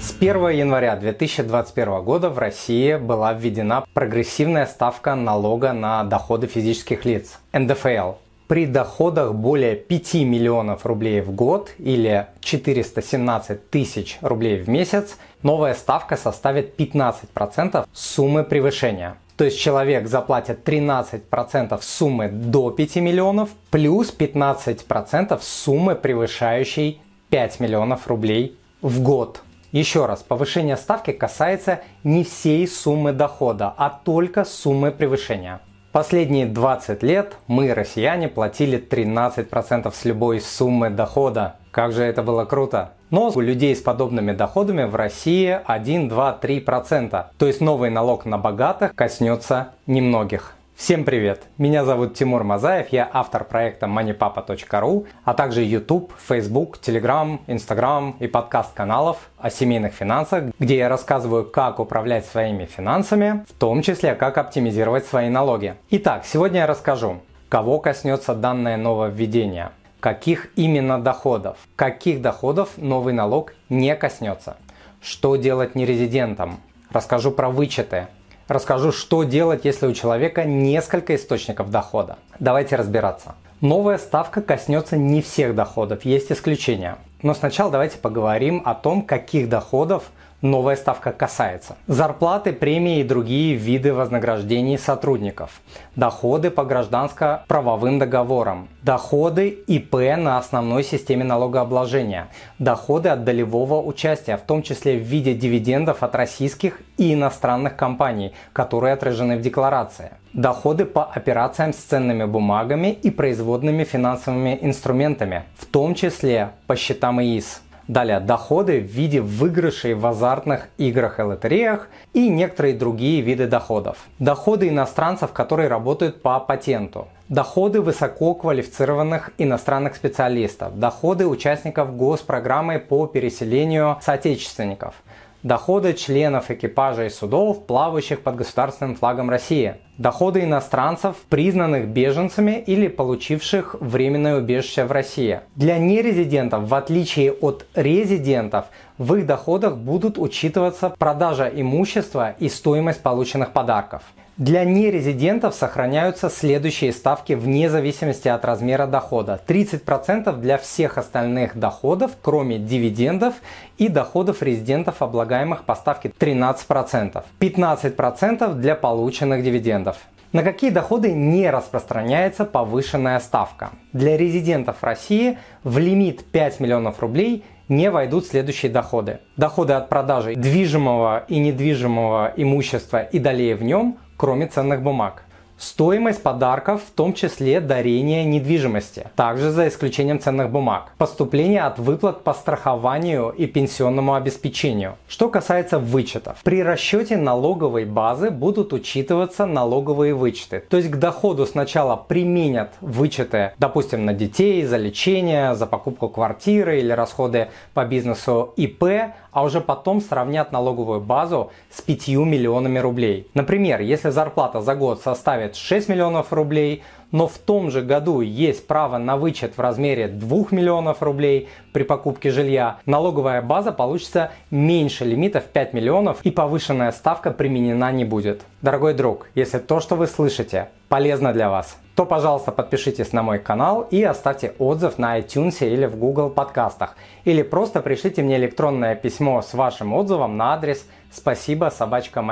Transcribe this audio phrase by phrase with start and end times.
[0.00, 7.04] С 1 января 2021 года в России была введена прогрессивная ставка налога на доходы физических
[7.04, 8.12] лиц– НДФЛ.
[8.48, 15.74] При доходах более 5 миллионов рублей в год или 417 тысяч рублей в месяц новая
[15.74, 19.18] ставка составит 15% суммы превышения.
[19.36, 28.08] То есть человек заплатит 13% суммы до 5 миллионов плюс 15% суммы превышающей 5 миллионов
[28.08, 29.42] рублей в год.
[29.72, 35.60] Еще раз, повышение ставки касается не всей суммы дохода, а только суммы превышения.
[35.92, 41.56] Последние 20 лет мы, россияне, платили 13% с любой суммы дохода.
[41.70, 42.92] Как же это было круто!
[43.10, 47.24] Но у людей с подобными доходами в России 1, 2, 3%.
[47.36, 50.54] То есть новый налог на богатых коснется немногих.
[50.80, 51.42] Всем привет!
[51.58, 58.26] Меня зовут Тимур Мазаев, я автор проекта moneypapa.ru, а также YouTube, Facebook, Telegram, Instagram и
[58.26, 64.14] подкаст каналов о семейных финансах, где я рассказываю, как управлять своими финансами, в том числе,
[64.14, 65.74] как оптимизировать свои налоги.
[65.90, 73.52] Итак, сегодня я расскажу, кого коснется данное нововведение, каких именно доходов, каких доходов новый налог
[73.68, 74.56] не коснется,
[75.02, 76.58] что делать нерезидентам,
[76.90, 78.06] расскажу про вычеты,
[78.50, 82.18] Расскажу, что делать, если у человека несколько источников дохода.
[82.40, 83.36] Давайте разбираться.
[83.60, 86.96] Новая ставка коснется не всех доходов, есть исключения.
[87.22, 90.10] Но сначала давайте поговорим о том, каких доходов
[90.42, 91.76] новая ставка касается.
[91.86, 95.60] Зарплаты, премии и другие виды вознаграждений сотрудников.
[95.96, 98.68] Доходы по гражданско-правовым договорам.
[98.82, 102.28] Доходы ИП на основной системе налогообложения.
[102.58, 108.32] Доходы от долевого участия, в том числе в виде дивидендов от российских и иностранных компаний,
[108.52, 110.10] которые отражены в декларации.
[110.32, 117.20] Доходы по операциям с ценными бумагами и производными финансовыми инструментами, в том числе по счетам
[117.20, 117.62] ИИС.
[117.90, 123.98] Далее, доходы в виде выигрышей в азартных играх и лотереях и некоторые другие виды доходов.
[124.20, 127.08] Доходы иностранцев, которые работают по патенту.
[127.28, 130.78] Доходы высококвалифицированных иностранных специалистов.
[130.78, 134.94] Доходы участников госпрограммы по переселению соотечественников–
[135.42, 142.88] доходы членов экипажа и судов, плавающих под государственным флагом России, доходы иностранцев, признанных беженцами или
[142.88, 145.40] получивших временное убежище в России.
[145.56, 148.64] Для нерезидентов, в отличие от резидентов,
[148.96, 154.02] в их доходах будут учитываться продажа имущества и стоимость полученных подарков.
[154.40, 159.38] Для нерезидентов сохраняются следующие ставки вне зависимости от размера дохода.
[159.46, 163.34] 30% для всех остальных доходов, кроме дивидендов
[163.76, 167.22] и доходов резидентов, облагаемых по ставке 13%.
[167.38, 169.89] 15% для полученных дивидендов.
[170.32, 173.70] На какие доходы не распространяется повышенная ставка?
[173.92, 179.20] Для резидентов России в лимит 5 миллионов рублей не войдут следующие доходы.
[179.36, 185.24] Доходы от продажи движимого и недвижимого имущества и долей в нем– кроме ценных бумаг.
[185.60, 190.92] Стоимость подарков, в том числе дарение недвижимости, также за исключением ценных бумаг.
[190.96, 194.96] Поступление от выплат по страхованию и пенсионному обеспечению.
[195.06, 196.38] Что касается вычетов.
[196.44, 200.64] При расчете налоговой базы будут учитываться налоговые вычеты.
[200.66, 206.78] То есть к доходу сначала применят вычеты, допустим, на детей, за лечение, за покупку квартиры
[206.78, 213.28] или расходы по бизнесу ИП, а уже потом сравнят налоговую базу с 5 миллионами рублей.
[213.34, 216.82] Например, если зарплата за год составит 6 миллионов рублей,
[217.12, 221.82] но в том же году есть право на вычет в размере 2 миллионов рублей при
[221.82, 228.04] покупке жилья, налоговая база получится меньше лимита в 5 миллионов и повышенная ставка применена не
[228.04, 228.42] будет.
[228.62, 233.38] Дорогой друг, если то, что вы слышите, полезно для вас, то, пожалуйста, подпишитесь на мой
[233.38, 236.96] канал и оставьте отзыв на iTunes или в Google подкастах.
[237.26, 242.24] Или просто пришлите мне электронное письмо с вашим отзывом на адрес спасибо собачка.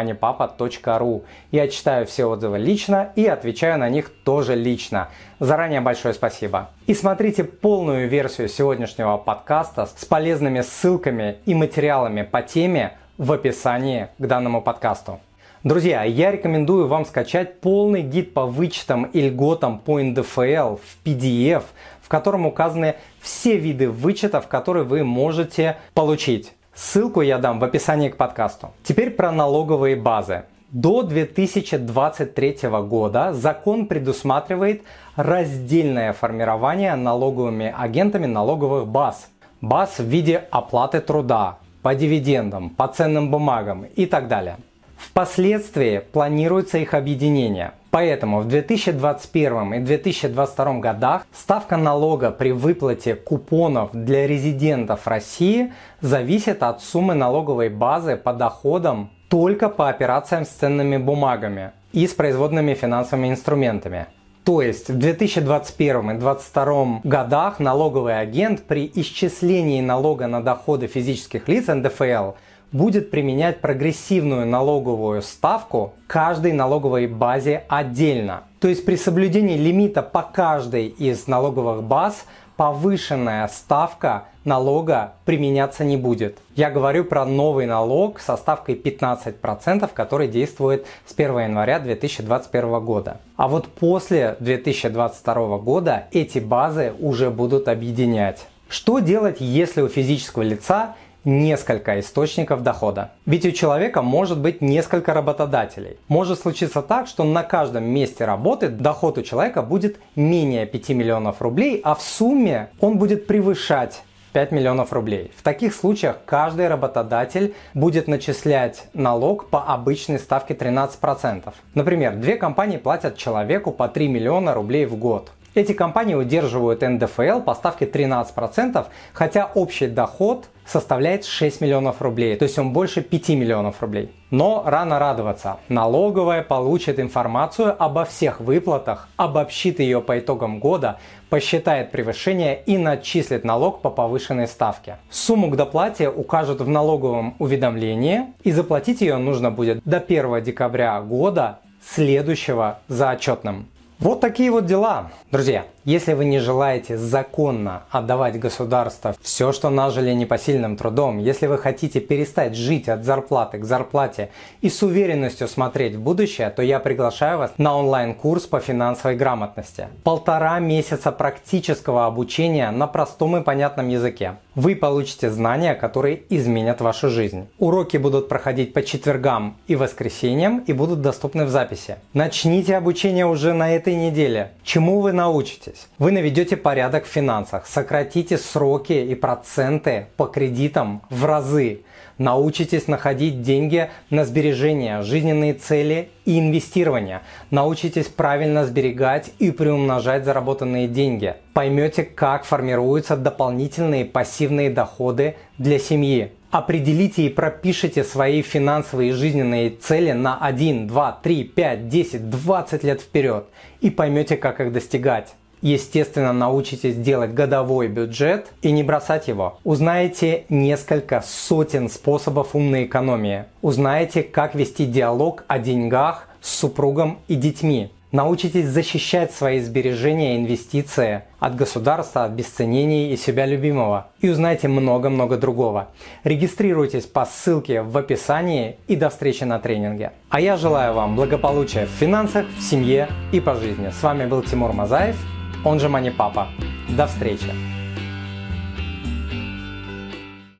[1.50, 5.08] Я читаю все отзывы лично и отвечаю на них тоже лично.
[5.38, 6.70] Заранее большое спасибо.
[6.86, 14.08] И смотрите полную версию сегодняшнего подкаста с полезными ссылками и материалами по теме в описании
[14.16, 15.20] к данному подкасту.
[15.64, 21.64] Друзья, я рекомендую вам скачать полный гид по вычетам и льготам по НДФЛ в PDF,
[22.00, 26.52] в котором указаны все виды вычетов, которые вы можете получить.
[26.74, 28.70] Ссылку я дам в описании к подкасту.
[28.84, 30.44] Теперь про налоговые базы.
[30.70, 34.82] До 2023 года закон предусматривает
[35.16, 39.28] раздельное формирование налоговыми агентами налоговых баз.
[39.60, 44.58] Баз в виде оплаты труда, по дивидендам, по ценным бумагам и так далее.
[44.98, 47.72] Впоследствии планируется их объединение.
[47.90, 56.62] Поэтому в 2021 и 2022 годах ставка налога при выплате купонов для резидентов России зависит
[56.62, 62.74] от суммы налоговой базы по доходам только по операциям с ценными бумагами и с производными
[62.74, 64.06] финансовыми инструментами.
[64.44, 71.48] То есть в 2021 и 2022 годах налоговый агент при исчислении налога на доходы физических
[71.48, 72.32] лиц НДФЛ
[72.72, 78.44] будет применять прогрессивную налоговую ставку каждой налоговой базе отдельно.
[78.60, 82.24] То есть при соблюдении лимита по каждой из налоговых баз
[82.56, 86.38] повышенная ставка налога применяться не будет.
[86.56, 93.20] Я говорю про новый налог со ставкой 15%, который действует с 1 января 2021 года.
[93.36, 98.46] А вот после 2022 года эти базы уже будут объединять.
[98.68, 100.96] Что делать, если у физического лица
[101.28, 103.10] несколько источников дохода.
[103.26, 105.98] Ведь у человека может быть несколько работодателей.
[106.08, 111.42] Может случиться так, что на каждом месте работы доход у человека будет менее 5 миллионов
[111.42, 114.02] рублей, а в сумме он будет превышать
[114.32, 115.30] 5 миллионов рублей.
[115.36, 121.52] В таких случаях каждый работодатель будет начислять налог по обычной ставке 13%.
[121.74, 125.30] Например, две компании платят человеку по 3 миллиона рублей в год.
[125.54, 132.42] Эти компании удерживают НДФЛ по ставке 13%, хотя общий доход составляет 6 миллионов рублей, то
[132.42, 134.12] есть он больше 5 миллионов рублей.
[134.30, 135.56] Но рано радоваться.
[135.70, 140.98] Налоговая получит информацию обо всех выплатах, обобщит ее по итогам года,
[141.30, 144.98] посчитает превышение и начислит налог по повышенной ставке.
[145.10, 151.00] Сумму к доплате укажут в налоговом уведомлении и заплатить ее нужно будет до 1 декабря
[151.00, 153.68] года следующего за отчетным.
[153.98, 155.10] Вот такие вот дела.
[155.32, 161.56] Друзья, если вы не желаете законно отдавать государству все, что нажили непосильным трудом, если вы
[161.56, 164.28] хотите перестать жить от зарплаты к зарплате
[164.60, 169.88] и с уверенностью смотреть в будущее, то я приглашаю вас на онлайн-курс по финансовой грамотности.
[170.04, 174.36] Полтора месяца практического обучения на простом и понятном языке.
[174.54, 177.46] Вы получите знания, которые изменят вашу жизнь.
[177.58, 181.96] Уроки будут проходить по четвергам и воскресеньям и будут доступны в записи.
[182.12, 184.50] Начните обучение уже на этой неделе.
[184.64, 185.77] Чему вы научитесь?
[185.98, 191.82] Вы наведете порядок в финансах, сократите сроки и проценты по кредитам в разы,
[192.18, 197.22] Научитесь находить деньги на сбережения, жизненные цели и инвестирования.
[197.52, 201.36] Научитесь правильно сберегать и приумножать заработанные деньги.
[201.54, 206.32] Поймете, как формируются дополнительные пассивные доходы для семьи.
[206.50, 212.82] Определите и пропишите свои финансовые и жизненные цели на 1, 2, 3, 5, 10, 20
[212.82, 213.46] лет вперед
[213.80, 215.34] и поймете, как их достигать.
[215.60, 219.58] Естественно, научитесь делать годовой бюджет и не бросать его.
[219.64, 223.44] Узнаете несколько сотен способов умной экономии.
[223.62, 227.90] Узнаете, как вести диалог о деньгах с супругом и детьми.
[228.10, 234.06] Научитесь защищать свои сбережения и инвестиции от государства, от бесценений и себя любимого.
[234.22, 235.88] И узнаете много-много другого.
[236.24, 240.12] Регистрируйтесь по ссылке в описании и до встречи на тренинге.
[240.30, 243.90] А я желаю вам благополучия в финансах, в семье и по жизни.
[243.90, 245.16] С вами был Тимур Мазаев
[245.64, 246.48] он же Мани Папа.
[246.88, 247.77] До встречи!